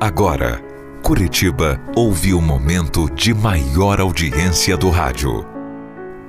Agora, 0.00 0.62
Curitiba 1.02 1.78
ouve 1.94 2.32
o 2.32 2.40
momento 2.40 3.08
de 3.10 3.34
maior 3.34 4.00
audiência 4.00 4.74
do 4.76 4.88
rádio. 4.88 5.44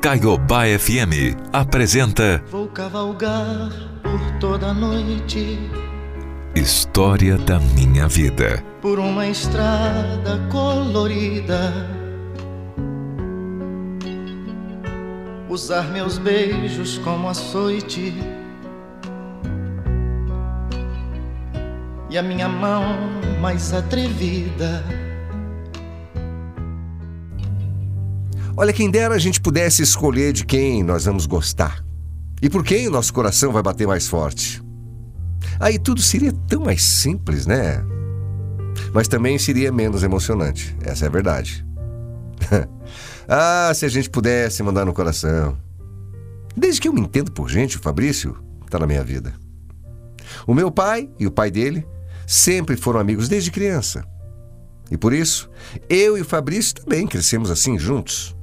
Caiobá 0.01 0.63
FM 0.77 1.37
apresenta 1.53 2.43
Vou 2.51 2.67
cavalgar 2.67 3.69
por 4.01 4.39
toda 4.39 4.67
a 4.67 4.73
noite 4.73 5.57
História 6.53 7.37
da 7.37 7.59
Minha 7.59 8.07
Vida. 8.09 8.61
por 8.81 8.99
uma 8.99 9.25
estrada 9.27 10.37
colorida. 10.51 11.71
Usar 15.47 15.83
meus 15.91 16.17
beijos 16.17 16.97
como 16.97 17.29
açoite 17.29 18.13
e 22.09 22.17
a 22.17 22.21
minha 22.23 22.49
mão 22.49 23.20
mais 23.41 23.73
atrevida. 23.73 24.85
Olha, 28.55 28.71
quem 28.71 28.91
dera 28.91 29.15
a 29.15 29.17
gente 29.17 29.41
pudesse 29.41 29.81
escolher 29.81 30.31
de 30.31 30.45
quem 30.45 30.83
nós 30.83 31.05
vamos 31.05 31.25
gostar 31.25 31.83
e 32.39 32.47
por 32.47 32.63
quem 32.63 32.87
o 32.87 32.91
nosso 32.91 33.11
coração 33.11 33.51
vai 33.51 33.63
bater 33.63 33.87
mais 33.87 34.07
forte. 34.07 34.61
Aí 35.59 35.79
tudo 35.79 36.03
seria 36.03 36.31
tão 36.47 36.65
mais 36.65 36.83
simples, 36.83 37.47
né? 37.47 37.83
Mas 38.93 39.07
também 39.07 39.39
seria 39.39 39.71
menos 39.71 40.03
emocionante, 40.03 40.77
essa 40.83 41.05
é 41.05 41.07
a 41.07 41.11
verdade. 41.11 41.65
ah, 43.27 43.71
se 43.73 43.85
a 43.85 43.89
gente 43.89 44.09
pudesse 44.09 44.61
mandar 44.61 44.85
no 44.85 44.93
coração. 44.93 45.57
Desde 46.55 46.79
que 46.79 46.87
eu 46.87 46.93
me 46.93 47.01
entendo 47.01 47.31
por 47.31 47.49
gente, 47.49 47.77
o 47.77 47.79
Fabrício 47.79 48.37
tá 48.69 48.77
na 48.77 48.85
minha 48.85 49.03
vida. 49.03 49.33
O 50.45 50.53
meu 50.53 50.69
pai 50.69 51.09
e 51.17 51.25
o 51.25 51.31
pai 51.31 51.49
dele 51.49 51.85
sempre 52.25 52.75
foram 52.75 52.99
amigos 52.99 53.27
desde 53.27 53.51
criança. 53.51 54.03
E 54.89 54.97
por 54.97 55.13
isso, 55.13 55.49
eu 55.89 56.17
e 56.17 56.21
o 56.21 56.25
Fabrício 56.25 56.75
também 56.75 57.07
crescemos 57.07 57.49
assim 57.49 57.79
juntos. 57.79 58.35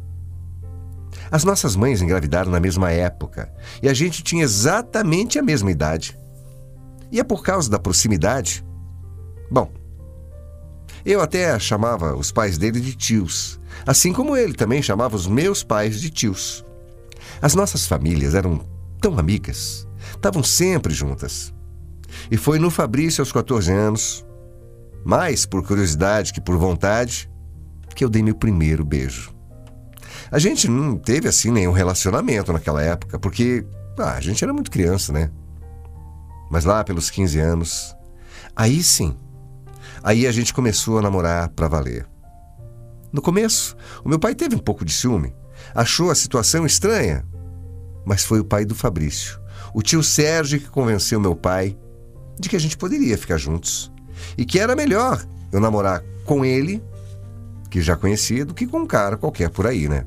As 1.31 1.45
nossas 1.45 1.77
mães 1.77 2.01
engravidaram 2.01 2.51
na 2.51 2.59
mesma 2.59 2.91
época 2.91 3.53
e 3.83 3.89
a 3.89 3.93
gente 3.93 4.23
tinha 4.23 4.43
exatamente 4.43 5.39
a 5.39 5.43
mesma 5.43 5.70
idade. 5.70 6.19
E 7.12 7.20
é 7.20 7.25
por 7.25 7.43
causa 7.43 7.70
da 7.70 7.79
proximidade. 7.79 8.65
Bom, 9.51 9.70
eu 11.05 11.20
até 11.20 11.59
chamava 11.59 12.15
os 12.17 12.33
pais 12.33 12.57
dele 12.57 12.81
de 12.81 12.95
tios, 12.95 13.61
assim 13.87 14.13
como 14.13 14.37
ele 14.37 14.55
também 14.55 14.83
chamava 14.83 15.17
os 15.17 15.27
meus 15.27 15.63
pais 15.63 16.01
de 16.01 16.11
tios. 16.11 16.65
As 17.41 17.55
nossas 17.55 17.87
famílias 17.87 18.35
eram 18.35 18.61
tão 19.01 19.19
amigas, 19.19 19.87
estavam 20.11 20.42
sempre 20.42 20.92
juntas. 20.92 21.53
E 22.31 22.37
foi 22.37 22.59
no 22.59 22.70
Fabrício 22.70 23.23
aos 23.23 23.33
14 23.33 23.73
anos, 23.73 24.27
mais 25.05 25.47
por 25.47 25.62
curiosidade 25.62 26.33
que 26.33 26.41
por 26.41 26.56
vontade, 26.56 27.31
que 27.95 28.05
eu 28.05 28.09
dei 28.09 28.23
meu 28.23 28.34
primeiro 28.34 28.84
beijo. 28.84 29.34
A 30.31 30.39
gente 30.39 30.69
não 30.69 30.97
teve 30.97 31.29
assim 31.29 31.51
nenhum 31.51 31.73
relacionamento 31.73 32.53
naquela 32.53 32.83
época, 32.83 33.19
porque 33.19 33.67
ah, 33.98 34.12
a 34.12 34.20
gente 34.20 34.45
era 34.45 34.53
muito 34.53 34.70
criança, 34.70 35.12
né? 35.12 35.31
Mas 36.51 36.64
lá 36.64 36.84
pelos 36.84 37.11
15 37.11 37.39
anos, 37.39 37.97
aí 38.55 38.83
sim, 38.83 39.17
aí 40.03 40.27
a 40.27 40.33
gente 40.33 40.55
começou 40.55 40.98
a 40.98 41.03
namorar 41.03 41.48
pra 41.51 41.69
valer. 41.69 42.06
No 43.12 43.23
começo, 43.23 43.77
o 44.05 44.09
meu 44.09 44.19
pai 44.19 44.34
teve 44.34 44.55
um 44.55 44.61
pouco 44.61 44.84
de 44.84 44.92
ciúme, 44.92 45.34
achou 45.75 46.11
a 46.11 46.14
situação 46.14 46.67
estranha, 46.67 47.27
mas 48.05 48.25
foi 48.25 48.41
o 48.41 48.45
pai 48.45 48.64
do 48.64 48.75
Fabrício, 48.75 49.41
o 49.75 49.83
tio 49.83 50.03
Sérgio, 50.03 50.61
que 50.61 50.69
convenceu 50.69 51.19
meu 51.19 51.34
pai 51.34 51.77
de 52.39 52.48
que 52.48 52.56
a 52.56 52.61
gente 52.61 52.77
poderia 52.77 53.19
ficar 53.19 53.36
juntos 53.36 53.92
e 54.36 54.44
que 54.44 54.58
era 54.58 54.77
melhor 54.77 55.25
eu 55.53 55.61
namorar 55.61 56.03
com 56.25 56.45
ele, 56.45 56.83
que 57.70 57.80
já 57.80 57.97
conhecia, 57.97 58.45
do 58.45 58.55
que 58.55 58.67
com 58.67 58.80
um 58.80 58.86
cara 58.86 59.17
qualquer 59.17 59.50
por 59.50 59.67
aí, 59.67 59.89
né? 59.89 60.06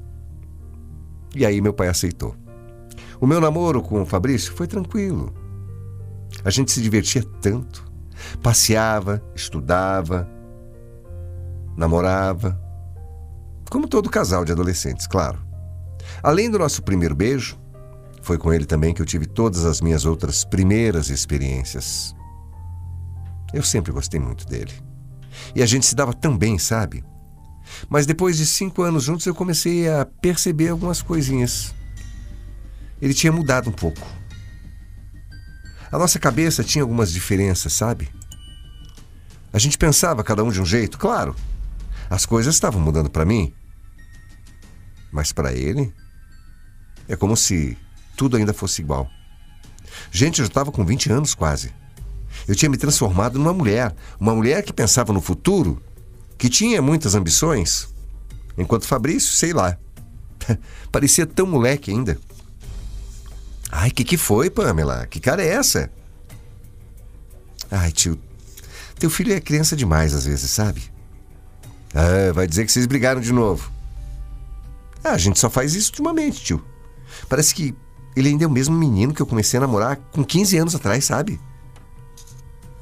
E 1.35 1.45
aí 1.45 1.61
meu 1.61 1.73
pai 1.73 1.87
aceitou. 1.87 2.35
O 3.19 3.27
meu 3.27 3.39
namoro 3.39 3.81
com 3.81 4.01
o 4.01 4.05
Fabrício 4.05 4.53
foi 4.53 4.67
tranquilo. 4.67 5.33
A 6.43 6.49
gente 6.49 6.71
se 6.71 6.81
divertia 6.81 7.23
tanto. 7.41 7.89
Passeava, 8.41 9.21
estudava, 9.35 10.27
namorava. 11.75 12.59
Como 13.69 13.87
todo 13.87 14.09
casal 14.09 14.43
de 14.43 14.51
adolescentes, 14.51 15.07
claro. 15.07 15.39
Além 16.21 16.49
do 16.49 16.59
nosso 16.59 16.83
primeiro 16.83 17.15
beijo, 17.15 17.57
foi 18.21 18.37
com 18.37 18.53
ele 18.53 18.65
também 18.65 18.93
que 18.93 19.01
eu 19.01 19.05
tive 19.05 19.25
todas 19.25 19.65
as 19.65 19.81
minhas 19.81 20.05
outras 20.05 20.43
primeiras 20.43 21.09
experiências. 21.09 22.13
Eu 23.53 23.63
sempre 23.63 23.91
gostei 23.91 24.19
muito 24.19 24.45
dele. 24.45 24.73
E 25.55 25.61
a 25.61 25.65
gente 25.65 25.85
se 25.85 25.95
dava 25.95 26.13
tão 26.13 26.37
bem, 26.37 26.57
sabe? 26.57 27.03
Mas 27.89 28.05
depois 28.05 28.37
de 28.37 28.45
cinco 28.45 28.81
anos 28.81 29.03
juntos 29.03 29.25
eu 29.25 29.35
comecei 29.35 29.89
a 29.89 30.05
perceber 30.05 30.69
algumas 30.69 31.01
coisinhas. 31.01 31.73
Ele 33.01 33.13
tinha 33.13 33.31
mudado 33.31 33.69
um 33.69 33.73
pouco. 33.73 34.05
A 35.91 35.97
nossa 35.97 36.19
cabeça 36.19 36.63
tinha 36.63 36.83
algumas 36.83 37.11
diferenças, 37.11 37.73
sabe? 37.73 38.09
A 39.51 39.59
gente 39.59 39.77
pensava 39.77 40.23
cada 40.23 40.43
um 40.43 40.51
de 40.51 40.61
um 40.61 40.65
jeito, 40.65 40.97
claro. 40.97 41.35
As 42.09 42.25
coisas 42.25 42.55
estavam 42.55 42.79
mudando 42.79 43.09
para 43.09 43.25
mim. 43.25 43.53
Mas 45.11 45.33
para 45.33 45.51
ele, 45.51 45.93
é 47.07 47.15
como 47.15 47.35
se 47.35 47.77
tudo 48.15 48.37
ainda 48.37 48.53
fosse 48.53 48.81
igual. 48.81 49.09
Gente, 50.09 50.39
eu 50.39 50.45
já 50.45 50.49
estava 50.49 50.71
com 50.71 50.85
20 50.85 51.11
anos 51.11 51.35
quase. 51.35 51.73
Eu 52.47 52.55
tinha 52.55 52.69
me 52.69 52.77
transformado 52.77 53.37
numa 53.37 53.53
mulher, 53.53 53.95
uma 54.19 54.33
mulher 54.33 54.63
que 54.63 54.73
pensava 54.73 55.13
no 55.13 55.21
futuro, 55.21 55.81
que 56.37 56.49
tinha 56.49 56.81
muitas 56.81 57.15
ambições, 57.15 57.87
enquanto 58.57 58.87
Fabrício, 58.87 59.31
sei 59.33 59.53
lá, 59.53 59.77
parecia 60.91 61.25
tão 61.25 61.45
moleque 61.45 61.91
ainda. 61.91 62.17
Ai, 63.71 63.89
que 63.89 64.03
que 64.03 64.17
foi, 64.17 64.49
Pamela? 64.49 65.07
Que 65.07 65.19
cara 65.19 65.43
é 65.43 65.47
essa? 65.47 65.89
Ai, 67.69 67.91
tio, 67.91 68.19
teu 68.99 69.09
filho 69.09 69.33
é 69.33 69.39
criança 69.39 69.75
demais 69.75 70.13
às 70.13 70.25
vezes, 70.25 70.49
sabe? 70.49 70.91
Ah, 71.93 72.33
vai 72.33 72.47
dizer 72.47 72.65
que 72.65 72.71
vocês 72.71 72.85
brigaram 72.85 73.21
de 73.21 73.31
novo. 73.31 73.71
Ah, 75.03 75.11
a 75.11 75.17
gente 75.17 75.39
só 75.39 75.49
faz 75.49 75.73
isso 75.73 75.89
ultimamente, 75.91 76.43
tio. 76.43 76.63
Parece 77.29 77.55
que 77.55 77.73
ele 78.15 78.29
ainda 78.29 78.43
é 78.43 78.47
o 78.47 78.51
mesmo 78.51 78.75
menino 78.75 79.13
que 79.13 79.21
eu 79.21 79.25
comecei 79.25 79.57
a 79.57 79.61
namorar 79.61 79.97
com 80.11 80.23
15 80.23 80.57
anos 80.57 80.75
atrás, 80.75 81.05
sabe? 81.05 81.39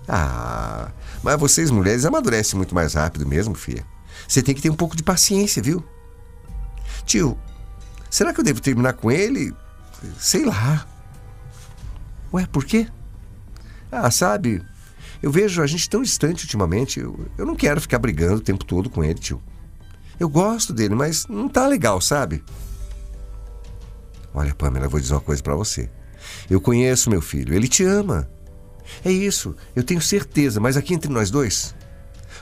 Ah, 0.09 0.91
mas 1.21 1.39
vocês 1.39 1.69
mulheres 1.69 2.03
amadurecem 2.03 2.57
muito 2.57 2.73
mais 2.73 2.95
rápido 2.95 3.27
mesmo, 3.27 3.53
filha. 3.53 3.85
Você 4.27 4.41
tem 4.41 4.55
que 4.55 4.61
ter 4.61 4.69
um 4.69 4.75
pouco 4.75 4.97
de 4.97 5.03
paciência, 5.03 5.61
viu? 5.61 5.83
Tio, 7.05 7.37
será 8.09 8.33
que 8.33 8.39
eu 8.39 8.43
devo 8.43 8.59
terminar 8.59 8.93
com 8.93 9.11
ele? 9.11 9.53
Sei 10.17 10.43
lá. 10.43 10.87
Ué, 12.33 12.47
por 12.51 12.65
quê? 12.65 12.87
Ah, 13.91 14.09
sabe, 14.09 14.63
eu 15.21 15.31
vejo 15.31 15.61
a 15.61 15.67
gente 15.67 15.89
tão 15.89 16.01
distante 16.01 16.43
ultimamente. 16.43 16.99
Eu, 16.99 17.27
eu 17.37 17.45
não 17.45 17.55
quero 17.55 17.81
ficar 17.81 17.99
brigando 17.99 18.37
o 18.37 18.41
tempo 18.41 18.63
todo 18.65 18.89
com 18.89 19.03
ele, 19.03 19.15
tio. 19.15 19.41
Eu 20.19 20.29
gosto 20.29 20.73
dele, 20.73 20.95
mas 20.95 21.27
não 21.27 21.47
tá 21.47 21.67
legal, 21.67 22.01
sabe? 22.01 22.43
Olha, 24.33 24.53
Pamela, 24.53 24.85
eu 24.85 24.89
vou 24.89 24.99
dizer 24.99 25.13
uma 25.13 25.21
coisa 25.21 25.41
pra 25.41 25.55
você. 25.55 25.89
Eu 26.49 26.59
conheço 26.59 27.09
meu 27.09 27.21
filho, 27.21 27.53
ele 27.53 27.67
te 27.67 27.83
ama. 27.83 28.29
É 29.03 29.11
isso, 29.11 29.55
eu 29.75 29.83
tenho 29.83 30.01
certeza, 30.01 30.59
mas 30.59 30.75
aqui 30.75 30.93
entre 30.93 31.11
nós 31.11 31.31
dois, 31.31 31.75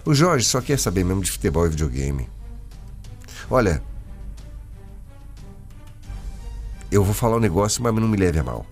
o 0.06 0.14
Jorge 0.14 0.46
só 0.46 0.62
quer 0.62 0.80
saber 0.80 1.04
mesmo 1.04 1.22
de 1.22 1.32
futebol 1.32 1.66
e 1.66 1.70
videogame. 1.70 2.30
Olha, 3.50 3.82
eu 6.92 7.04
vou 7.04 7.14
falar 7.14 7.38
um 7.38 7.42
negócio, 7.42 7.82
mas 7.84 7.94
não 7.94 8.08
me 8.08 8.18
leve 8.18 8.40
a 8.40 8.44
mal. 8.44 8.66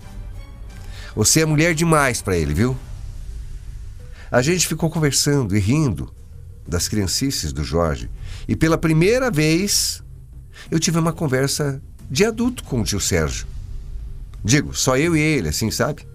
Você 1.16 1.42
é 1.42 1.46
mulher 1.46 1.74
demais 1.74 2.22
pra 2.22 2.38
ele, 2.38 2.54
viu? 2.54 2.78
A 4.32 4.42
gente 4.42 4.68
ficou 4.68 4.90
conversando 4.90 5.56
e 5.56 5.60
rindo 5.60 6.14
das 6.68 6.88
criancices 6.88 7.54
do 7.54 7.64
Jorge, 7.64 8.10
e 8.48 8.56
pela 8.56 8.78
primeira 8.78 9.30
vez 9.30 10.04
eu 10.72 10.80
tive 10.80 10.98
uma 10.98 11.14
conversa 11.14 11.82
de 12.10 12.26
adulto 12.26 12.64
com 12.64 12.82
o 12.82 12.84
tio 12.84 13.00
Sérgio. 13.00 13.46
Digo, 14.44 14.74
só 14.74 14.98
eu 14.98 15.16
e 15.16 15.20
ele, 15.20 15.50
assim, 15.50 15.70
sabe? 15.72 16.08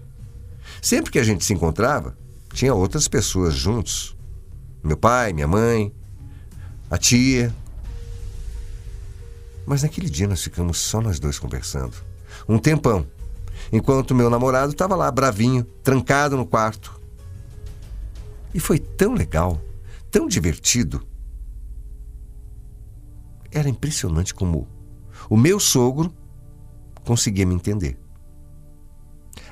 Sempre 0.81 1.11
que 1.11 1.19
a 1.19 1.23
gente 1.23 1.45
se 1.45 1.53
encontrava, 1.53 2.17
tinha 2.53 2.73
outras 2.73 3.07
pessoas 3.07 3.53
juntos. 3.53 4.17
Meu 4.83 4.97
pai, 4.97 5.31
minha 5.31 5.47
mãe, 5.47 5.93
a 6.89 6.97
tia. 6.97 7.53
Mas 9.65 9.83
naquele 9.83 10.09
dia 10.09 10.27
nós 10.27 10.43
ficamos 10.43 10.79
só 10.79 10.99
nós 10.99 11.19
dois 11.19 11.37
conversando. 11.37 11.93
Um 12.49 12.57
tempão. 12.57 13.05
Enquanto 13.71 14.15
meu 14.15 14.27
namorado 14.27 14.71
estava 14.71 14.95
lá, 14.95 15.11
bravinho, 15.11 15.63
trancado 15.83 16.35
no 16.35 16.47
quarto. 16.47 16.99
E 18.51 18.59
foi 18.59 18.79
tão 18.79 19.13
legal, 19.13 19.61
tão 20.09 20.27
divertido. 20.27 21.05
Era 23.51 23.69
impressionante 23.69 24.33
como 24.33 24.67
o 25.29 25.37
meu 25.37 25.59
sogro 25.59 26.11
conseguia 27.05 27.45
me 27.45 27.53
entender. 27.53 28.00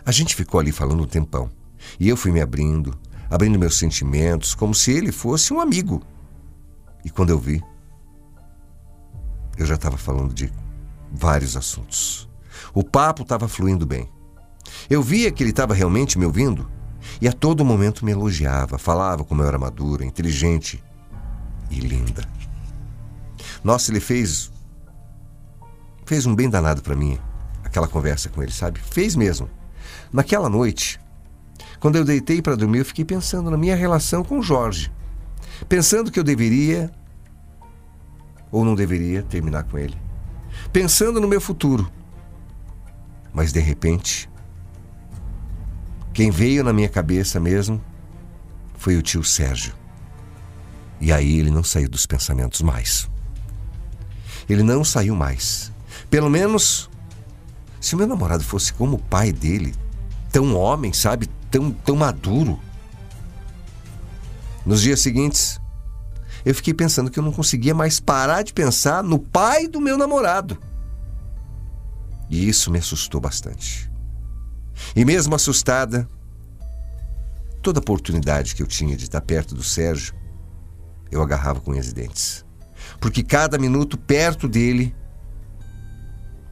A 0.10 0.12
gente 0.12 0.36
ficou 0.36 0.60
ali 0.60 0.72
falando 0.72 1.04
um 1.04 1.06
tempão. 1.06 1.52
E 2.00 2.10
eu 2.10 2.18
fui 2.18 2.32
me 2.32 2.42
abrindo, 2.42 2.98
abrindo 3.30 3.60
meus 3.60 3.78
sentimentos, 3.78 4.56
como 4.56 4.74
se 4.74 4.92
ele 4.92 5.12
fosse 5.12 5.54
um 5.54 5.60
amigo. 5.60 6.02
E 7.06 7.12
quando 7.12 7.30
eu 7.30 7.38
vi, 7.38 7.64
eu 9.56 9.68
já 9.68 9.76
estava 9.76 9.98
falando 9.98 10.34
de 10.34 10.52
vários 11.12 11.56
assuntos. 11.56 12.28
O 12.74 12.84
papo 12.84 13.22
estava 13.22 13.48
fluindo 13.48 13.86
bem. 13.86 14.10
Eu 14.90 15.04
via 15.04 15.32
que 15.32 15.44
ele 15.44 15.52
estava 15.52 15.76
realmente 15.76 16.18
me 16.18 16.26
ouvindo 16.26 16.68
e 17.22 17.28
a 17.28 17.32
todo 17.32 17.64
momento 17.64 18.04
me 18.04 18.12
elogiava, 18.12 18.80
falava 18.80 19.24
como 19.24 19.44
eu 19.44 19.48
era 19.48 19.60
madura, 19.60 20.04
inteligente 20.04 20.84
e 21.70 21.80
linda. 21.82 22.28
Nossa, 23.64 23.92
ele 23.92 24.00
fez 24.00 24.52
fez 26.04 26.26
um 26.26 26.34
bem 26.34 26.50
danado 26.50 26.82
para 26.82 26.96
mim 26.96 27.20
aquela 27.64 27.88
conversa 27.88 28.28
com 28.28 28.42
ele, 28.42 28.52
sabe? 28.52 28.80
Fez 28.80 29.16
mesmo. 29.16 29.48
Naquela 30.12 30.50
noite, 30.50 31.00
quando 31.80 31.96
eu 31.96 32.04
deitei 32.04 32.42
para 32.42 32.56
dormir, 32.56 32.80
eu 32.80 32.86
fiquei 32.86 33.06
pensando 33.06 33.50
na 33.50 33.58
minha 33.58 33.76
relação 33.76 34.24
com 34.24 34.42
Jorge, 34.42 34.92
pensando 35.68 36.12
que 36.12 36.20
eu 36.20 36.24
deveria 36.24 36.92
ou 38.52 38.66
não 38.66 38.76
deveria 38.76 39.22
terminar 39.22 39.64
com 39.64 39.78
ele, 39.78 39.98
pensando 40.74 41.22
no 41.22 41.28
meu 41.28 41.40
futuro. 41.40 41.90
Mas 43.32 43.54
de 43.54 43.60
repente, 43.60 44.30
quem 46.12 46.32
veio 46.32 46.64
na 46.64 46.74
minha 46.74 46.90
cabeça 46.90 47.40
mesmo 47.40 47.82
foi 48.76 48.98
o 48.98 49.02
tio 49.02 49.24
Sérgio. 49.24 49.74
E 51.00 51.14
aí 51.14 51.40
ele 51.40 51.52
não 51.52 51.64
saiu 51.64 51.88
dos 51.88 52.06
pensamentos 52.06 52.62
mais. 52.62 53.10
Ele 54.50 54.64
não 54.64 54.84
saiu 54.84 55.16
mais. 55.16 55.72
Pelo 56.10 56.30
menos, 56.30 56.90
se 57.80 57.96
o 57.96 57.98
meu 57.98 58.08
namorado 58.08 58.44
fosse 58.44 58.74
como 58.74 58.96
o 58.96 59.02
pai 59.02 59.32
dele, 59.32 59.74
tão 60.32 60.56
homem, 60.56 60.94
sabe? 60.94 61.28
Tão, 61.50 61.72
tão 61.72 61.96
maduro. 61.96 62.60
Nos 64.66 64.82
dias 64.82 65.00
seguintes, 65.00 65.60
eu 66.46 66.54
fiquei 66.54 66.74
pensando 66.74 67.10
que 67.10 67.20
eu 67.20 67.24
não 67.24 67.32
conseguia 67.32 67.74
mais 67.74 68.00
parar 68.00 68.44
de 68.44 68.54
pensar 68.54 69.04
no 69.04 69.20
pai 69.20 69.68
do 69.68 69.82
meu 69.82 69.98
namorado. 69.98 70.58
E 72.30 72.48
isso 72.48 72.70
me 72.70 72.78
assustou 72.80 73.20
bastante. 73.20 73.92
E 74.96 75.04
mesmo 75.04 75.36
assustada, 75.36 76.08
toda 77.62 77.80
oportunidade 77.80 78.56
que 78.56 78.62
eu 78.62 78.68
tinha 78.68 78.96
de 78.96 79.04
estar 79.04 79.22
perto 79.22 79.56
do 79.56 79.64
Sérgio, 79.64 80.14
eu 81.12 81.22
agarrava 81.22 81.60
com 81.60 81.74
e 81.74 81.82
dentes. 81.94 82.46
Porque 83.00 83.24
cada 83.24 83.58
minuto 83.58 83.98
perto 83.98 84.48
dele 84.48 84.96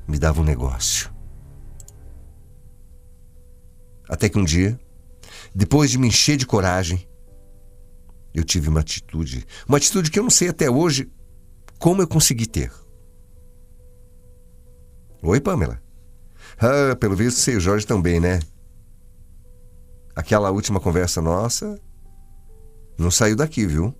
me 0.08 0.18
dava 0.18 0.42
um 0.42 0.44
negócio. 0.44 1.12
Até 4.18 4.30
que 4.30 4.40
um 4.40 4.44
dia, 4.44 4.80
depois 5.54 5.92
de 5.92 6.00
me 6.00 6.08
encher 6.08 6.38
de 6.38 6.46
coragem, 6.48 7.08
eu 8.34 8.44
tive 8.44 8.68
uma 8.68 8.80
atitude, 8.80 9.46
uma 9.68 9.78
atitude 9.78 10.10
que 10.10 10.18
eu 10.18 10.24
não 10.24 10.30
sei 10.32 10.50
até 10.50 10.68
hoje 10.72 11.08
como 11.78 12.02
eu 12.02 12.08
consegui 12.08 12.48
ter. 12.48 12.74
Oi, 15.22 15.40
Pamela. 15.40 15.80
Ah, 16.58 16.96
pelo 16.96 17.16
visto 17.16 17.48
e 17.52 17.58
o 17.58 17.60
Jorge 17.60 17.86
também, 17.86 18.20
né? 18.20 18.40
Aquela 20.16 20.50
última 20.50 20.80
conversa 20.80 21.22
nossa 21.22 21.80
não 22.98 23.12
saiu 23.12 23.36
daqui, 23.36 23.68
viu? 23.68 23.94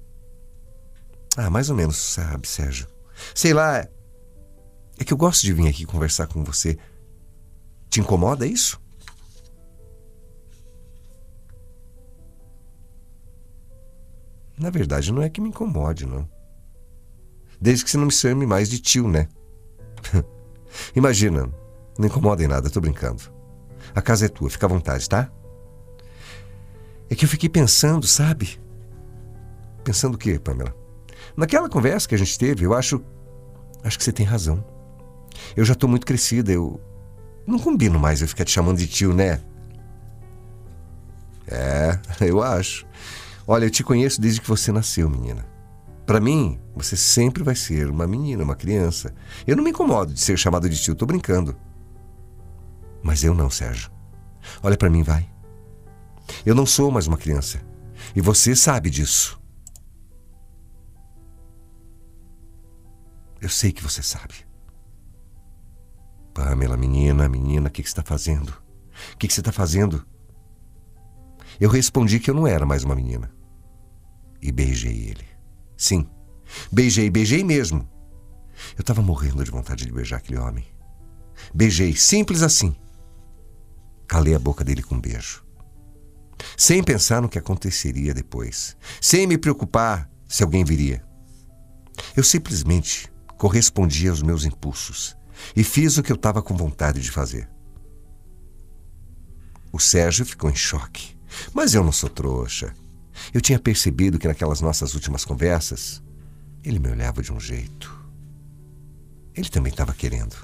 Ah, 1.36 1.52
mais 1.52 1.70
ou 1.70 1.76
menos, 1.76 1.96
sabe, 1.96 2.48
Sérgio. 2.48 2.88
Sei 3.36 3.54
lá. 3.54 3.88
É 4.98 5.04
que 5.06 5.14
eu 5.14 5.18
gosto 5.18 5.44
de 5.44 5.54
vir 5.54 5.68
aqui 5.68 5.86
conversar 5.86 6.26
com 6.26 6.44
você. 6.44 6.76
Te 7.88 8.00
incomoda 8.00 8.48
isso? 8.48 8.82
Na 14.58 14.70
verdade, 14.70 15.12
não 15.12 15.22
é 15.22 15.30
que 15.30 15.40
me 15.40 15.50
incomode, 15.50 16.06
não. 16.06 16.28
Desde 17.62 17.84
que 17.84 17.92
você 17.92 17.98
não 17.98 18.06
me 18.06 18.12
chame 18.12 18.46
mais 18.46 18.70
de 18.70 18.80
tio, 18.80 19.08
né? 19.08 19.28
Imagina, 20.96 21.50
não 21.98 22.08
incomoda 22.08 22.44
em 22.44 22.48
nada, 22.48 22.70
tô 22.70 22.82
brincando. 22.82 23.22
A 23.96 24.02
casa 24.02 24.26
é 24.26 24.30
tua, 24.30 24.50
fica 24.50 24.66
à 24.66 24.70
vontade, 24.70 25.08
tá? 25.08 25.32
É 27.10 27.16
que 27.16 27.26
eu 27.26 27.30
fiquei 27.30 27.50
pensando, 27.50 28.06
sabe? 28.06 28.60
Pensando 29.84 30.16
o 30.16 30.18
quê, 30.18 30.38
Pamela? 30.38 30.76
Naquela 31.36 31.70
conversa 31.70 32.08
que 32.08 32.16
a 32.16 32.18
gente 32.18 32.38
teve, 32.38 32.66
eu 32.66 32.74
acho. 32.74 33.02
Acho 33.84 33.98
que 33.98 34.04
você 34.04 34.12
tem 34.12 34.26
razão. 34.26 34.64
Eu 35.56 35.64
já 35.64 35.76
tô 35.76 35.88
muito 35.88 36.06
crescida, 36.06 36.52
eu. 36.52 36.82
Não 37.46 37.58
combino 37.60 37.98
mais 37.98 38.22
eu 38.22 38.28
ficar 38.28 38.44
te 38.44 38.52
chamando 38.52 38.78
de 38.78 38.88
tio, 38.88 39.14
né? 39.14 39.40
É, 41.48 41.98
eu 42.26 42.44
acho. 42.44 42.86
Olha, 43.50 43.64
eu 43.64 43.72
te 43.72 43.82
conheço 43.82 44.20
desde 44.20 44.42
que 44.42 44.48
você 44.48 44.74
nasceu, 44.74 45.10
menina. 45.10 45.48
Para 46.06 46.20
mim, 46.20 46.60
você 46.76 46.98
sempre 46.98 47.44
vai 47.44 47.56
ser 47.56 47.90
uma 47.90 48.06
menina, 48.06 48.44
uma 48.44 48.58
criança. 48.58 49.16
Eu 49.46 49.56
não 49.56 49.64
me 49.64 49.70
incomodo 49.70 50.14
de 50.14 50.20
ser 50.20 50.38
chamado 50.38 50.70
de 50.70 50.78
tio, 50.78 50.94
tô 50.94 51.06
brincando. 51.06 51.56
Mas 53.02 53.24
eu 53.24 53.34
não, 53.34 53.50
Sérgio. 53.50 53.90
Olha 54.62 54.76
para 54.76 54.90
mim, 54.90 55.02
vai. 55.02 55.30
Eu 56.46 56.54
não 56.54 56.66
sou 56.66 56.92
mais 56.92 57.08
uma 57.08 57.18
criança. 57.18 57.62
E 58.14 58.20
você 58.20 58.54
sabe 58.54 58.90
disso. 58.90 59.42
Eu 63.40 63.50
sei 63.50 63.72
que 63.72 63.84
você 63.84 64.04
sabe. 64.04 64.34
Pamela, 66.34 66.76
menina, 66.76 67.30
menina, 67.30 67.70
o 67.70 67.72
que, 67.72 67.82
que 67.82 67.88
você 67.90 67.94
está 67.94 68.04
fazendo? 68.04 68.50
O 69.14 69.18
que, 69.18 69.28
que 69.28 69.34
você 69.34 69.40
está 69.40 69.54
fazendo? 69.54 70.06
Eu 71.62 71.70
respondi 71.70 72.20
que 72.20 72.30
eu 72.30 72.36
não 72.36 72.46
era 72.46 72.66
mais 72.66 72.84
uma 72.84 72.96
menina 72.96 73.37
e 74.48 74.52
beijei 74.52 75.10
ele. 75.10 75.26
Sim, 75.76 76.10
beijei, 76.72 77.10
beijei 77.10 77.44
mesmo. 77.44 77.88
Eu 78.78 78.82
estava 78.82 79.02
morrendo 79.02 79.44
de 79.44 79.52
vontade 79.52 79.86
de 79.86 79.92
beijar 79.92 80.18
aquele 80.18 80.40
homem. 80.40 80.66
Beijei, 81.54 81.94
simples 81.96 82.42
assim. 82.42 82.76
Calei 84.08 84.34
a 84.34 84.40
boca 84.40 84.64
dele 84.64 84.82
com 84.82 84.96
um 84.96 85.02
beijo. 85.02 85.46
Sem 86.56 86.82
pensar 86.82 87.22
no 87.22 87.28
que 87.28 87.38
aconteceria 87.38 88.14
depois. 88.14 88.78
Sem 89.02 89.28
me 89.28 89.38
preocupar 89.38 90.10
se 90.28 90.44
alguém 90.44 90.64
viria. 90.64 91.06
Eu 92.16 92.24
simplesmente 92.24 93.12
correspondi 93.38 94.08
aos 94.08 94.22
meus 94.22 94.46
impulsos 94.46 95.16
e 95.56 95.64
fiz 95.64 95.98
o 95.98 96.04
que 96.04 96.12
eu 96.12 96.16
estava 96.16 96.42
com 96.42 96.56
vontade 96.56 97.02
de 97.02 97.12
fazer. 97.12 97.50
O 99.74 99.80
Sérgio 99.80 100.26
ficou 100.26 100.50
em 100.50 100.56
choque. 100.56 101.18
Mas 101.54 101.74
eu 101.74 101.84
não 101.84 101.92
sou 101.92 102.10
trouxa. 102.10 102.74
Eu 103.34 103.42
tinha 103.42 103.60
percebido 103.60 104.20
que 104.20 104.28
naquelas 104.28 104.62
nossas 104.62 104.94
últimas 104.94 105.26
conversas, 105.26 106.02
ele 106.64 106.80
me 106.80 106.90
olhava 106.90 107.22
de 107.22 107.32
um 107.32 107.40
jeito. 107.40 107.96
Ele 109.36 109.50
também 109.50 109.72
estava 109.72 109.94
querendo. 109.94 110.36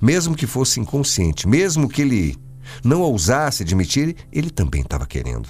Mesmo 0.00 0.34
que 0.34 0.46
fosse 0.46 0.80
inconsciente, 0.80 1.46
mesmo 1.46 1.88
que 1.88 2.02
ele 2.02 2.36
não 2.84 3.00
ousasse 3.00 3.62
admitir, 3.62 4.16
ele 4.32 4.50
também 4.50 4.82
estava 4.82 5.06
querendo. 5.06 5.48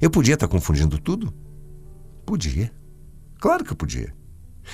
Eu 0.00 0.10
podia 0.10 0.34
estar 0.34 0.46
tá 0.46 0.52
confundindo 0.52 0.98
tudo? 0.98 1.32
Podia. 2.24 2.72
Claro 3.38 3.64
que 3.64 3.72
eu 3.72 3.76
podia. 3.76 4.14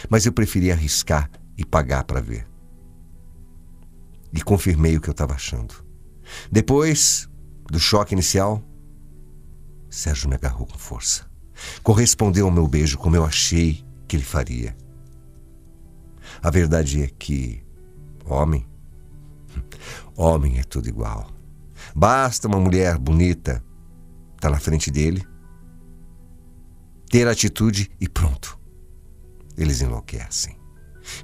Mas 0.08 0.24
eu 0.24 0.32
preferia 0.32 0.72
arriscar 0.72 1.30
e 1.56 1.64
pagar 1.64 2.04
para 2.04 2.20
ver. 2.20 2.46
E 4.32 4.40
confirmei 4.40 4.96
o 4.96 5.00
que 5.00 5.08
eu 5.08 5.12
estava 5.12 5.34
achando. 5.34 5.74
Depois 6.50 7.28
do 7.70 7.78
choque 7.78 8.14
inicial, 8.14 8.64
Sérgio 9.92 10.26
me 10.26 10.36
agarrou 10.36 10.66
com 10.66 10.78
força. 10.78 11.30
Correspondeu 11.82 12.46
ao 12.46 12.50
meu 12.50 12.66
beijo 12.66 12.96
como 12.96 13.14
eu 13.14 13.26
achei 13.26 13.84
que 14.08 14.16
ele 14.16 14.24
faria. 14.24 14.74
A 16.42 16.50
verdade 16.50 17.02
é 17.02 17.08
que 17.08 17.62
homem, 18.24 18.66
homem 20.16 20.58
é 20.58 20.62
tudo 20.62 20.88
igual. 20.88 21.30
Basta 21.94 22.48
uma 22.48 22.58
mulher 22.58 22.96
bonita 22.96 23.62
estar 24.34 24.48
tá 24.48 24.50
na 24.50 24.58
frente 24.58 24.90
dele, 24.90 25.22
ter 27.10 27.28
atitude 27.28 27.90
e 28.00 28.08
pronto. 28.08 28.58
Eles 29.58 29.82
enlouquecem. 29.82 30.58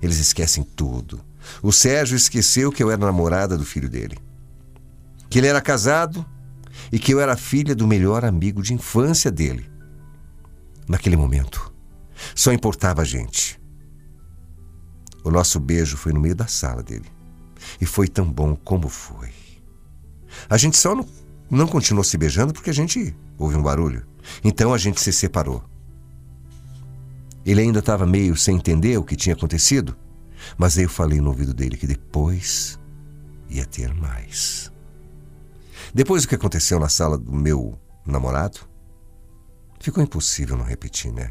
Eles 0.02 0.18
esquecem 0.18 0.62
tudo. 0.62 1.24
O 1.62 1.72
Sérgio 1.72 2.16
esqueceu 2.16 2.70
que 2.70 2.82
eu 2.82 2.90
era 2.90 3.00
namorada 3.00 3.56
do 3.56 3.64
filho 3.64 3.88
dele. 3.88 4.18
Que 5.30 5.38
ele 5.38 5.46
era 5.46 5.62
casado 5.62 6.26
e 6.90 6.98
que 6.98 7.12
eu 7.12 7.20
era 7.20 7.36
filha 7.36 7.74
do 7.74 7.86
melhor 7.86 8.24
amigo 8.24 8.62
de 8.62 8.74
infância 8.74 9.30
dele. 9.30 9.70
Naquele 10.88 11.16
momento, 11.16 11.72
só 12.34 12.52
importava 12.52 13.02
a 13.02 13.04
gente. 13.04 13.60
O 15.22 15.30
nosso 15.30 15.60
beijo 15.60 15.96
foi 15.96 16.12
no 16.12 16.20
meio 16.20 16.34
da 16.34 16.46
sala 16.46 16.82
dele. 16.82 17.06
E 17.80 17.86
foi 17.86 18.08
tão 18.08 18.24
bom 18.24 18.56
como 18.56 18.88
foi. 18.88 19.28
A 20.48 20.56
gente 20.56 20.76
só 20.76 20.94
não, 20.94 21.06
não 21.50 21.66
continuou 21.66 22.04
se 22.04 22.16
beijando 22.16 22.52
porque 22.52 22.70
a 22.70 22.74
gente 22.74 23.14
ouve 23.36 23.56
um 23.56 23.62
barulho. 23.62 24.06
Então 24.42 24.72
a 24.72 24.78
gente 24.78 25.00
se 25.00 25.12
separou. 25.12 25.62
Ele 27.44 27.60
ainda 27.60 27.78
estava 27.78 28.06
meio 28.06 28.36
sem 28.36 28.56
entender 28.56 28.96
o 28.98 29.04
que 29.04 29.16
tinha 29.16 29.34
acontecido, 29.34 29.96
mas 30.56 30.76
eu 30.78 30.88
falei 30.88 31.20
no 31.20 31.28
ouvido 31.28 31.54
dele 31.54 31.76
que 31.76 31.86
depois 31.86 32.78
ia 33.48 33.64
ter 33.64 33.92
mais. 33.94 34.70
Depois 35.94 36.22
do 36.22 36.28
que 36.28 36.34
aconteceu 36.34 36.78
na 36.78 36.88
sala 36.88 37.16
do 37.18 37.32
meu 37.32 37.78
namorado? 38.06 38.60
Ficou 39.80 40.02
impossível 40.02 40.56
não 40.56 40.64
repetir, 40.64 41.12
né? 41.12 41.30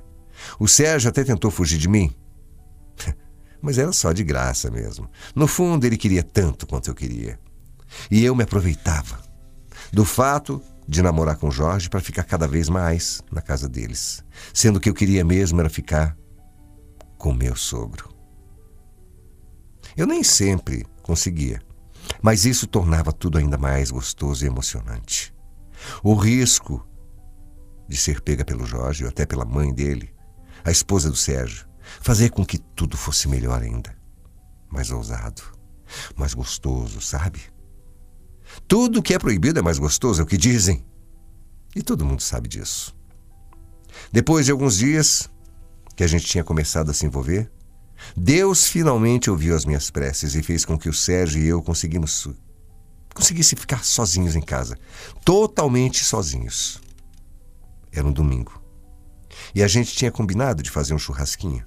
O 0.60 0.68
Sérgio 0.68 1.10
até 1.10 1.24
tentou 1.24 1.52
fugir 1.52 1.78
de 1.78 1.88
mim. 1.88 2.14
Mas 3.62 3.78
era 3.78 3.92
só 3.92 4.12
de 4.12 4.24
graça 4.24 4.70
mesmo. 4.70 5.10
No 5.36 5.48
fundo, 5.48 5.86
ele 5.86 5.98
queria 5.98 6.24
tanto 6.24 6.66
quanto 6.68 6.90
eu 6.90 6.96
queria. 6.96 7.40
E 8.10 8.24
eu 8.24 8.36
me 8.36 8.44
aproveitava 8.44 9.20
do 9.92 10.06
fato 10.06 10.62
de 10.88 11.02
namorar 11.02 11.38
com 11.38 11.52
Jorge 11.52 11.90
para 11.90 12.00
ficar 12.00 12.24
cada 12.24 12.48
vez 12.48 12.70
mais 12.70 13.22
na 13.32 13.42
casa 13.42 13.68
deles, 13.68 14.24
sendo 14.54 14.80
que 14.80 14.90
eu 14.90 14.94
queria 14.94 15.24
mesmo 15.24 15.60
era 15.60 15.70
ficar 15.70 16.18
com 17.18 17.34
meu 17.34 17.56
sogro. 17.56 18.10
Eu 19.96 20.06
nem 20.08 20.24
sempre 20.24 20.86
conseguia, 21.02 21.62
mas 22.22 22.46
isso 22.46 22.68
tornava 22.68 23.12
tudo 23.12 23.38
ainda 23.38 23.58
mais 23.58 23.92
gostoso 23.92 24.44
e 24.44 24.48
emocionante. 24.48 25.34
O 26.04 26.16
risco 26.16 26.86
de 27.88 27.96
ser 27.96 28.22
pega 28.22 28.44
pelo 28.44 28.66
Jorge 28.66 29.04
ou 29.04 29.10
até 29.10 29.26
pela 29.26 29.46
mãe 29.46 29.74
dele, 29.74 30.14
a 30.64 30.72
esposa 30.72 31.10
do 31.10 31.16
Sérgio, 31.16 31.68
fazer 32.02 32.30
com 32.30 32.46
que 32.46 32.58
tudo 32.58 32.98
fosse 32.98 33.28
melhor 33.28 33.62
ainda. 33.62 33.96
Mais 34.70 34.92
ousado, 34.92 35.42
mais 36.16 36.34
gostoso, 36.34 37.00
sabe? 37.00 37.42
Tudo 38.68 39.02
que 39.02 39.14
é 39.14 39.20
proibido 39.20 39.60
é 39.60 39.62
mais 39.62 39.80
gostoso, 39.80 40.22
é 40.22 40.24
o 40.24 40.28
que 40.28 40.38
dizem. 40.38 40.86
E 41.76 41.82
todo 41.82 42.06
mundo 42.06 42.22
sabe 42.22 42.50
disso. 42.50 42.96
Depois 44.12 44.46
de 44.46 44.52
alguns 44.52 44.78
dias 44.78 45.30
que 45.96 46.04
a 46.04 46.08
gente 46.08 46.26
tinha 46.26 46.44
começado 46.44 46.92
a 46.92 46.94
se 46.94 47.06
envolver, 47.06 47.52
Deus 48.16 48.68
finalmente 48.68 49.30
ouviu 49.30 49.56
as 49.56 49.66
minhas 49.66 49.90
preces 49.90 50.36
e 50.36 50.44
fez 50.44 50.66
com 50.66 50.78
que 50.78 50.90
o 50.90 50.94
Sérgio 50.94 51.42
e 51.42 51.48
eu 51.48 51.62
conseguimos 51.62 52.28
conseguisse 53.14 53.56
ficar 53.56 53.84
sozinhos 53.84 54.36
em 54.36 54.42
casa, 54.42 54.78
totalmente 55.26 56.04
sozinhos. 56.04 56.80
Era 57.92 58.08
um 58.08 58.12
domingo. 58.12 58.62
E 59.56 59.64
a 59.64 59.68
gente 59.68 59.96
tinha 59.96 60.12
combinado 60.12 60.62
de 60.62 60.70
fazer 60.70 60.94
um 60.94 61.00
churrasquinho. 61.00 61.66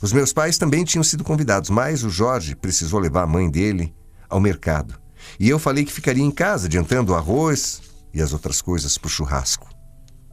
Os 0.00 0.12
meus 0.12 0.32
pais 0.32 0.58
também 0.58 0.84
tinham 0.84 1.04
sido 1.04 1.22
convidados, 1.22 1.70
mas 1.70 2.02
o 2.02 2.10
Jorge 2.10 2.56
precisou 2.56 2.98
levar 2.98 3.22
a 3.22 3.26
mãe 3.26 3.48
dele 3.48 3.94
ao 4.28 4.40
mercado. 4.40 5.00
E 5.38 5.48
eu 5.48 5.58
falei 5.58 5.84
que 5.84 5.92
ficaria 5.92 6.24
em 6.24 6.32
casa, 6.32 6.66
adiantando 6.66 7.12
o 7.12 7.14
arroz 7.14 7.80
e 8.12 8.20
as 8.20 8.32
outras 8.32 8.60
coisas 8.60 8.98
para 8.98 9.06
o 9.06 9.10
churrasco. 9.10 9.68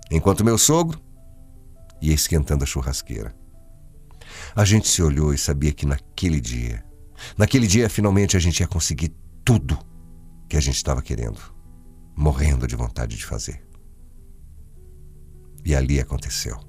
Enquanto 0.10 0.44
meu 0.44 0.58
sogro 0.58 1.00
ia 2.02 2.14
esquentando 2.14 2.64
a 2.64 2.68
churrasqueira. 2.68 3.36
A 4.56 4.66
gente 4.66 4.88
se 4.88 5.02
olhou 5.02 5.34
e 5.34 5.38
sabia 5.38 5.72
que 5.72 5.86
naquele 5.86 6.42
dia, 6.42 6.84
naquele 7.38 7.68
dia 7.68 7.90
finalmente 7.90 8.36
a 8.36 8.40
gente 8.40 8.60
ia 8.60 8.68
conseguir 8.68 9.14
tudo 9.44 9.78
que 10.48 10.58
a 10.58 10.60
gente 10.60 10.76
estava 10.76 11.02
querendo, 11.02 11.40
morrendo 12.16 12.68
de 12.68 12.76
vontade 12.76 13.16
de 13.16 13.26
fazer. 13.26 13.62
E 15.64 15.76
ali 15.76 16.00
aconteceu. 16.00 16.60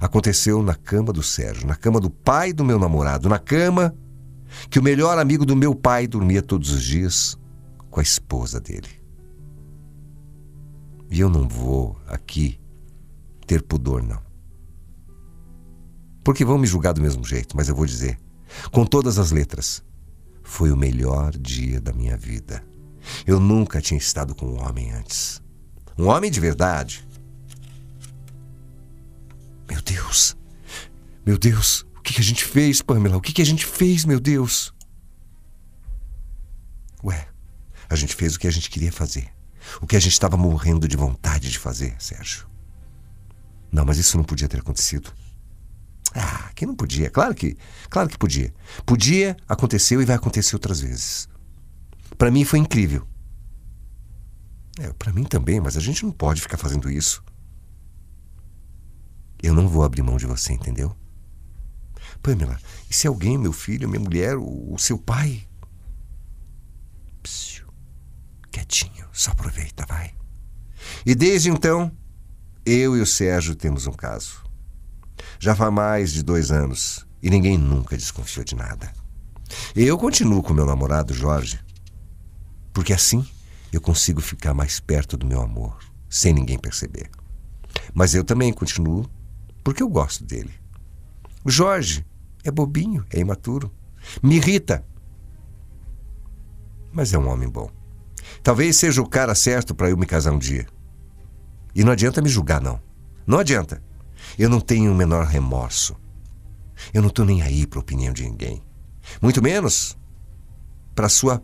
Aconteceu 0.00 0.62
na 0.62 0.74
cama 0.74 1.12
do 1.12 1.22
Sérgio, 1.22 1.66
na 1.66 1.74
cama 1.74 2.00
do 2.00 2.10
pai 2.10 2.52
do 2.52 2.64
meu 2.64 2.78
namorado, 2.78 3.28
na 3.28 3.38
cama 3.38 3.94
que 4.70 4.78
o 4.78 4.82
melhor 4.82 5.18
amigo 5.18 5.44
do 5.44 5.56
meu 5.56 5.74
pai 5.74 6.06
dormia 6.06 6.42
todos 6.42 6.70
os 6.70 6.82
dias 6.82 7.36
com 7.90 8.00
a 8.00 8.02
esposa 8.02 8.60
dele. 8.60 8.88
E 11.10 11.20
eu 11.20 11.28
não 11.28 11.48
vou 11.48 11.98
aqui 12.06 12.60
ter 13.46 13.62
pudor, 13.62 14.02
não. 14.02 14.27
Porque 16.28 16.44
vão 16.44 16.58
me 16.58 16.66
julgar 16.66 16.92
do 16.92 17.00
mesmo 17.00 17.24
jeito, 17.24 17.56
mas 17.56 17.70
eu 17.70 17.74
vou 17.74 17.86
dizer, 17.86 18.20
com 18.70 18.84
todas 18.84 19.18
as 19.18 19.30
letras, 19.30 19.82
foi 20.42 20.70
o 20.70 20.76
melhor 20.76 21.32
dia 21.32 21.80
da 21.80 21.90
minha 21.90 22.18
vida. 22.18 22.62
Eu 23.26 23.40
nunca 23.40 23.80
tinha 23.80 23.96
estado 23.96 24.34
com 24.34 24.44
um 24.44 24.62
homem 24.62 24.92
antes. 24.92 25.40
Um 25.96 26.08
homem 26.08 26.30
de 26.30 26.38
verdade. 26.38 27.02
Meu 29.70 29.80
Deus! 29.80 30.36
Meu 31.24 31.38
Deus! 31.38 31.86
O 31.96 32.02
que, 32.02 32.20
a 32.20 32.22
gente 32.22 32.44
fez, 32.44 32.82
Pamela? 32.82 33.16
O 33.16 33.22
que, 33.22 33.32
que 33.32 33.40
a 33.40 33.46
gente 33.46 33.64
fez, 33.64 34.04
meu 34.04 34.20
Deus? 34.20 34.74
Ué, 37.02 37.26
a 37.88 37.96
gente 37.96 38.14
fez 38.14 38.34
o 38.34 38.38
que 38.38 38.46
a 38.46 38.52
gente 38.52 38.68
queria 38.68 38.92
fazer. 38.92 39.30
O 39.80 39.86
que 39.86 39.96
a 39.96 40.00
gente 40.00 40.12
estava 40.12 40.36
morrendo 40.36 40.86
de 40.86 40.94
vontade 40.94 41.50
de 41.50 41.58
fazer, 41.58 41.96
Sérgio. 41.98 42.46
Não, 43.72 43.86
mas 43.86 43.96
isso 43.96 44.18
não 44.18 44.24
podia 44.24 44.46
ter 44.46 44.58
acontecido. 44.58 45.10
Que 46.58 46.66
não 46.66 46.74
podia. 46.74 47.08
Claro 47.08 47.36
que, 47.36 47.56
claro 47.88 48.08
que 48.08 48.18
podia. 48.18 48.52
Podia, 48.84 49.36
aconteceu 49.46 50.02
e 50.02 50.04
vai 50.04 50.16
acontecer 50.16 50.56
outras 50.56 50.80
vezes. 50.80 51.28
Para 52.18 52.32
mim 52.32 52.44
foi 52.44 52.58
incrível. 52.58 53.06
É, 54.80 54.92
para 54.94 55.12
mim 55.12 55.22
também, 55.22 55.60
mas 55.60 55.76
a 55.76 55.80
gente 55.80 56.04
não 56.04 56.10
pode 56.10 56.40
ficar 56.40 56.56
fazendo 56.56 56.90
isso. 56.90 57.22
Eu 59.40 59.54
não 59.54 59.68
vou 59.68 59.84
abrir 59.84 60.02
mão 60.02 60.16
de 60.16 60.26
você, 60.26 60.52
entendeu? 60.52 60.96
Pamela, 62.20 62.58
e 62.90 62.92
se 62.92 63.06
alguém, 63.06 63.38
meu 63.38 63.52
filho, 63.52 63.88
minha 63.88 64.00
mulher, 64.00 64.36
o, 64.36 64.74
o 64.74 64.78
seu 64.80 64.98
pai? 64.98 65.46
Psiu, 67.22 67.68
quietinho, 68.50 69.06
só 69.12 69.30
aproveita, 69.30 69.86
vai. 69.86 70.12
E 71.06 71.14
desde 71.14 71.50
então, 71.50 71.96
eu 72.66 72.96
e 72.96 73.00
o 73.00 73.06
Sérgio 73.06 73.54
temos 73.54 73.86
um 73.86 73.92
caso. 73.92 74.47
Já 75.38 75.54
faz 75.54 75.72
mais 75.72 76.12
de 76.12 76.22
dois 76.22 76.50
anos 76.50 77.06
e 77.22 77.30
ninguém 77.30 77.56
nunca 77.56 77.96
desconfiou 77.96 78.44
de 78.44 78.54
nada. 78.54 78.92
Eu 79.74 79.96
continuo 79.96 80.42
com 80.42 80.52
meu 80.52 80.66
namorado 80.66 81.14
Jorge, 81.14 81.58
porque 82.72 82.92
assim 82.92 83.26
eu 83.72 83.80
consigo 83.80 84.20
ficar 84.20 84.52
mais 84.52 84.80
perto 84.80 85.16
do 85.16 85.26
meu 85.26 85.40
amor, 85.40 85.78
sem 86.08 86.32
ninguém 86.32 86.58
perceber. 86.58 87.10
Mas 87.94 88.14
eu 88.14 88.24
também 88.24 88.52
continuo 88.52 89.08
porque 89.62 89.82
eu 89.82 89.88
gosto 89.88 90.24
dele. 90.24 90.52
O 91.44 91.50
Jorge 91.50 92.04
é 92.42 92.50
bobinho, 92.50 93.04
é 93.10 93.20
imaturo, 93.20 93.72
me 94.22 94.36
irrita. 94.36 94.84
Mas 96.92 97.12
é 97.12 97.18
um 97.18 97.28
homem 97.28 97.48
bom. 97.48 97.70
Talvez 98.42 98.76
seja 98.76 99.00
o 99.00 99.08
cara 99.08 99.34
certo 99.34 99.74
para 99.74 99.90
eu 99.90 99.96
me 99.96 100.06
casar 100.06 100.32
um 100.32 100.38
dia. 100.38 100.66
E 101.74 101.84
não 101.84 101.92
adianta 101.92 102.22
me 102.22 102.28
julgar, 102.28 102.60
não. 102.60 102.80
Não 103.26 103.38
adianta. 103.38 103.82
Eu 104.38 104.48
não 104.48 104.60
tenho 104.60 104.92
o 104.92 104.94
menor 104.94 105.26
remorso. 105.26 105.96
Eu 106.94 107.02
não 107.02 107.08
estou 107.08 107.24
nem 107.24 107.42
aí 107.42 107.66
para 107.66 107.80
a 107.80 107.82
opinião 107.82 108.12
de 108.12 108.22
ninguém. 108.22 108.62
Muito 109.20 109.42
menos 109.42 109.98
para 110.94 111.06
a 111.06 111.08
sua 111.08 111.42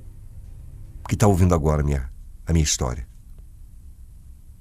que 1.09 1.15
está 1.15 1.27
ouvindo 1.27 1.55
agora 1.55 1.83
a 1.83 1.85
minha, 1.85 2.11
a 2.47 2.53
minha 2.53 2.63
história. 2.63 3.07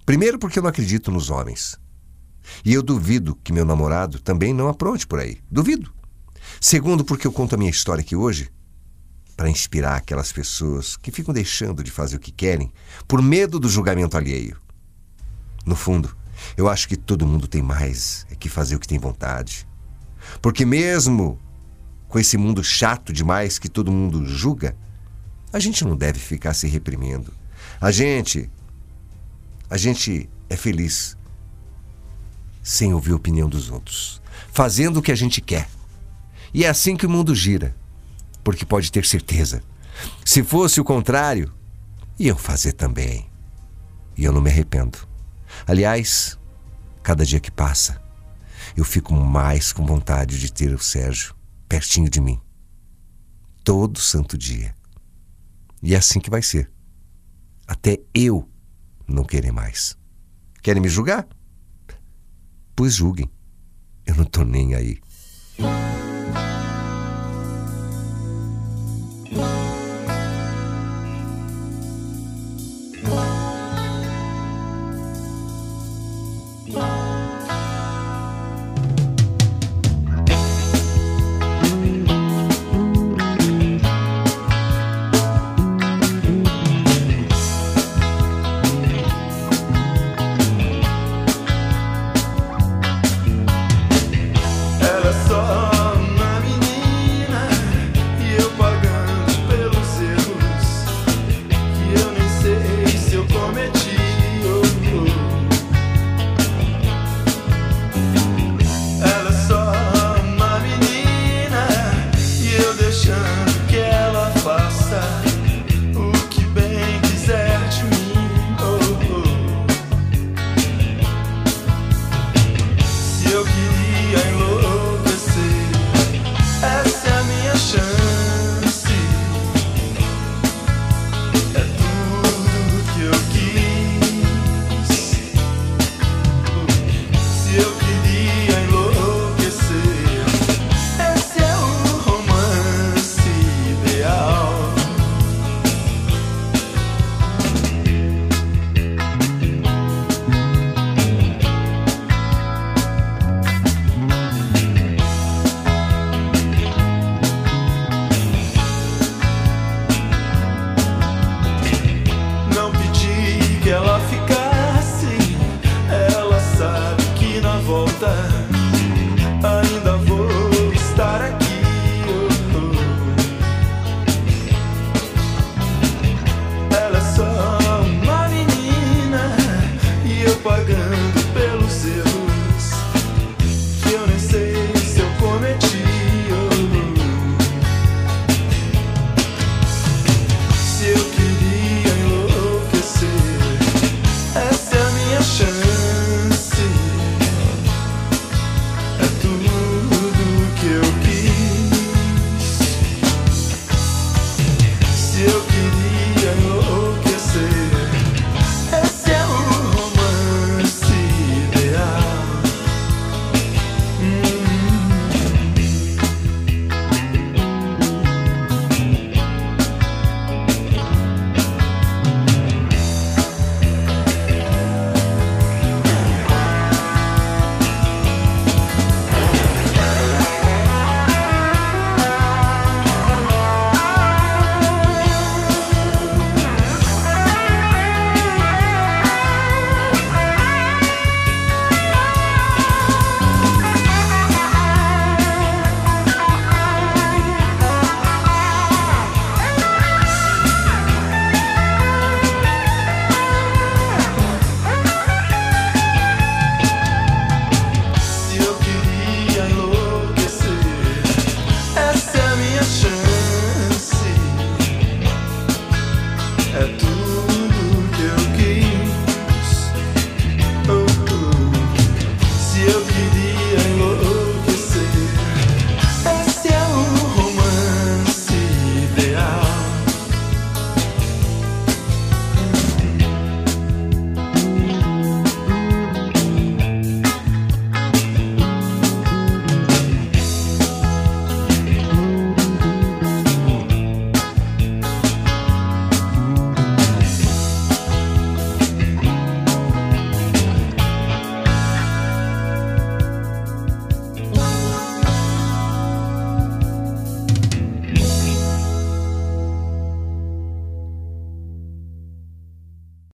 Primeiro, 0.05 0.39
porque 0.39 0.57
eu 0.57 0.63
não 0.63 0.69
acredito 0.69 1.11
nos 1.11 1.29
homens. 1.29 1.79
E 2.65 2.73
eu 2.73 2.81
duvido 2.81 3.35
que 3.35 3.53
meu 3.53 3.65
namorado 3.65 4.19
também 4.19 4.53
não 4.53 4.67
apronte 4.67 5.05
por 5.05 5.19
aí. 5.19 5.39
Duvido. 5.49 5.93
Segundo, 6.59 7.05
porque 7.05 7.27
eu 7.27 7.31
conto 7.31 7.55
a 7.55 7.57
minha 7.57 7.69
história 7.69 8.01
aqui 8.01 8.15
hoje 8.15 8.51
para 9.37 9.49
inspirar 9.49 9.95
aquelas 9.95 10.31
pessoas 10.31 10.97
que 10.97 11.11
ficam 11.11 11.33
deixando 11.33 11.83
de 11.83 11.91
fazer 11.91 12.17
o 12.17 12.19
que 12.19 12.31
querem 12.31 12.71
por 13.07 13.21
medo 13.21 13.59
do 13.59 13.69
julgamento 13.69 14.17
alheio. 14.17 14.57
No 15.65 15.75
fundo, 15.75 16.15
eu 16.55 16.69
acho 16.69 16.87
que 16.87 16.95
todo 16.95 17.27
mundo 17.27 17.47
tem 17.47 17.61
mais 17.61 18.25
é 18.31 18.35
que 18.35 18.49
fazer 18.49 18.75
o 18.75 18.79
que 18.79 18.87
tem 18.87 18.99
vontade. 18.99 19.67
Porque 20.41 20.65
mesmo 20.65 21.39
com 22.07 22.19
esse 22.19 22.37
mundo 22.37 22.63
chato 22.63 23.11
demais 23.11 23.57
que 23.57 23.67
todo 23.67 23.91
mundo 23.91 24.25
julga, 24.25 24.75
a 25.51 25.59
gente 25.59 25.83
não 25.83 25.95
deve 25.95 26.19
ficar 26.19 26.53
se 26.53 26.67
reprimindo. 26.67 27.33
A 27.81 27.91
gente 27.91 28.49
a 29.69 29.77
gente 29.77 30.29
é 30.49 30.55
feliz 30.55 31.17
sem 32.61 32.93
ouvir 32.93 33.11
a 33.11 33.15
opinião 33.15 33.49
dos 33.49 33.69
outros, 33.69 34.21
fazendo 34.51 34.97
o 34.97 35.01
que 35.01 35.11
a 35.11 35.15
gente 35.15 35.41
quer. 35.41 35.67
E 36.53 36.63
é 36.63 36.69
assim 36.69 36.95
que 36.95 37.05
o 37.05 37.09
mundo 37.09 37.33
gira. 37.33 37.75
Porque 38.43 38.65
pode 38.65 38.91
ter 38.91 39.05
certeza, 39.05 39.63
se 40.25 40.43
fosse 40.43 40.79
o 40.79 40.83
contrário, 40.83 41.51
iam 42.19 42.37
fazer 42.37 42.73
também. 42.73 43.25
E 44.17 44.23
eu 44.23 44.31
não 44.31 44.41
me 44.41 44.49
arrependo. 44.49 44.97
Aliás, 45.65 46.37
cada 47.01 47.25
dia 47.25 47.39
que 47.39 47.51
passa, 47.51 48.01
eu 48.75 48.83
fico 48.83 49.13
mais 49.13 49.71
com 49.71 49.85
vontade 49.85 50.39
de 50.39 50.51
ter 50.51 50.73
o 50.73 50.79
Sérgio 50.79 51.35
pertinho 51.67 52.09
de 52.09 52.21
mim. 52.21 52.39
Todo 53.63 53.99
santo 53.99 54.37
dia. 54.37 54.75
E 55.81 55.93
é 55.93 55.97
assim 55.97 56.19
que 56.19 56.29
vai 56.29 56.41
ser. 56.41 56.71
Até 57.67 57.99
eu 58.13 58.49
não 59.07 59.23
querer 59.23 59.51
mais. 59.51 59.97
Querem 60.61 60.81
me 60.81 60.89
julgar? 60.89 61.27
Pois 62.75 62.95
julguem. 62.95 63.29
Eu 64.05 64.15
não 64.15 64.25
tô 64.25 64.43
nem 64.43 64.75
aí. 64.75 64.99